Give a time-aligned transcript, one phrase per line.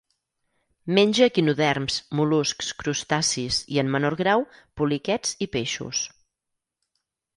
[0.97, 4.47] Menja equinoderms, mol·luscs, crustacis i, en menor grau,
[4.81, 6.03] poliquets i peixos.